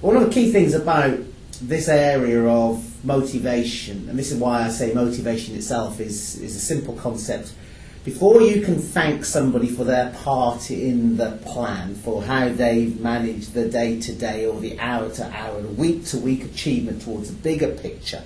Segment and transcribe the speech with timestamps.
[0.00, 1.18] one of the key things about
[1.60, 6.60] this area of motivation, and this is why I say motivation itself is, is a
[6.60, 7.52] simple concept.
[8.04, 13.54] Before you can thank somebody for their part in the plan, for how they've managed
[13.54, 17.30] the day to day or the hour to hour, the week to week achievement towards
[17.30, 18.22] a bigger picture,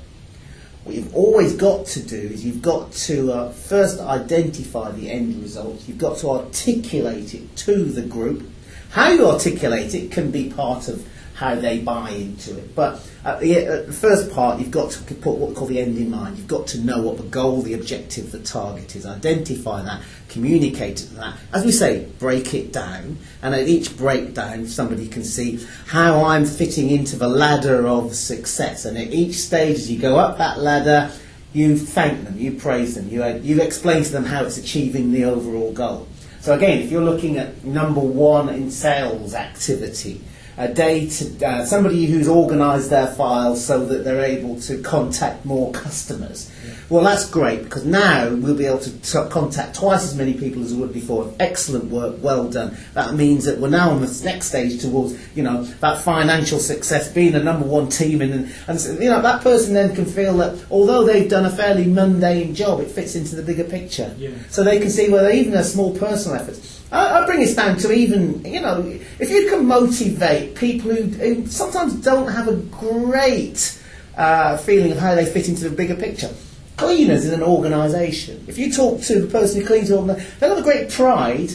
[0.84, 5.40] what you've always got to do is you've got to uh, first identify the end
[5.42, 8.46] result, you've got to articulate it to the group.
[8.90, 11.08] How you articulate it can be part of
[11.42, 12.72] how they buy into it.
[12.76, 15.80] But at the, at the, first part, you've got to put what we call the
[15.80, 16.38] end in mind.
[16.38, 19.04] You've got to know what the goal, the objective, the target is.
[19.04, 21.36] Identify that, communicate that.
[21.52, 23.18] As we say, break it down.
[23.42, 28.84] And at each breakdown, somebody can see how I'm fitting into the ladder of success.
[28.84, 31.10] And at each stage, as you go up that ladder,
[31.52, 35.10] you thank them, you praise them, you, uh, you explain to them how it's achieving
[35.10, 36.06] the overall goal.
[36.40, 40.22] So again, if you're looking at number one in sales activity,
[40.56, 45.44] a day to uh, somebody who's organised their files so that they're able to contact
[45.44, 46.50] more customers.
[46.64, 46.74] Yeah.
[46.90, 50.62] Well, that's great because now we'll be able to t- contact twice as many people
[50.62, 51.32] as we would before.
[51.40, 52.76] Excellent work, well done.
[52.92, 57.10] That means that we're now on the next stage towards you know that financial success,
[57.10, 60.64] being a number one team, and and you know that person then can feel that
[60.70, 64.14] although they've done a fairly mundane job, it fits into the bigger picture.
[64.18, 64.30] Yeah.
[64.50, 66.58] So they can see whether even a small personal effort
[66.92, 68.80] I, I bring this down to even, you know,
[69.18, 73.82] if you can motivate people who, who sometimes don't have a great
[74.16, 76.30] uh, feeling of how they fit into the bigger picture.
[76.76, 80.50] Cleaners in an organisation, if you talk to the person who cleans the organisation, they've
[80.50, 81.52] got a great pride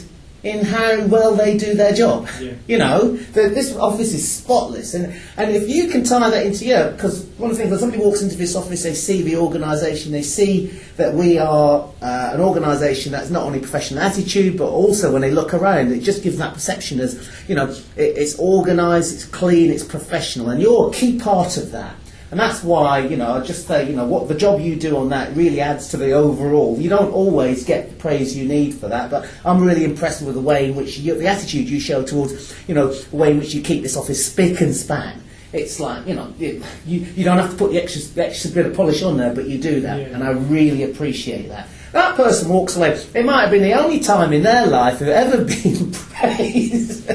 [0.48, 2.28] in how well they do their job.
[2.40, 2.54] Yeah.
[2.68, 6.66] You know, the, this office is spotless, and, and if you can tie that into
[6.66, 9.36] yeah, because one of the things when somebody walks into this office, they see the
[9.36, 14.70] organisation, they see that we are uh, an organisation that's not only professional attitude, but
[14.70, 18.40] also when they look around, it just gives that perception as you know, it, it's
[18.40, 21.96] organised, it's clean, it's professional, and you're a key part of that.
[22.30, 24.98] And that's why, you know, I just say, you know, what the job you do
[24.98, 26.78] on that really adds to the overall.
[26.78, 30.36] You don't always get the praise you need for that, but I'm really impressed with
[30.36, 33.40] the way in which you, the attitude you show towards, you know, the way in
[33.40, 35.24] which you keep this office spick and span.
[35.54, 38.66] It's like, you know, you, you don't have to put the extra, the extra bit
[38.66, 40.00] of polish on there, but you do that.
[40.00, 40.08] Yeah.
[40.08, 41.70] And I really appreciate that.
[41.94, 43.02] That person walks away.
[43.16, 47.10] It might have been the only time in their life they've ever been praised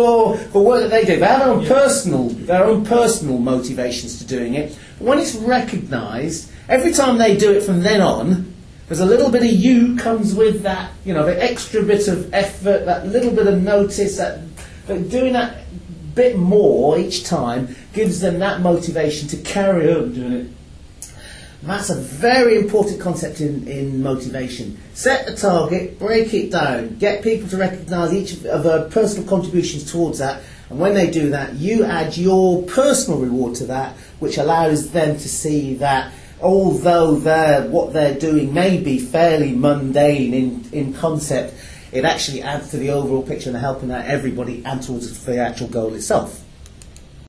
[0.00, 1.20] for the work that they do.
[1.20, 1.68] They have their own yeah.
[1.68, 4.76] personal, their own personal motivations to doing it.
[4.98, 8.54] But when it's recognised, every time they do it from then on,
[8.88, 12.32] there's a little bit of you comes with that, you know, the extra bit of
[12.34, 14.40] effort, that little bit of notice, that,
[14.86, 15.58] that doing that
[16.14, 20.46] bit more each time gives them that motivation to carry on doing it
[21.62, 24.78] that's a very important concept in, in motivation.
[24.94, 29.90] Set a target, break it down, get people to recognise each of their personal contributions
[29.90, 34.38] towards that, and when they do that, you add your personal reward to that, which
[34.38, 40.64] allows them to see that although they're, what they're doing may be fairly mundane in,
[40.72, 41.54] in concept,
[41.92, 45.66] it actually adds to the overall picture and helping out everybody and towards the actual
[45.66, 46.42] goal itself.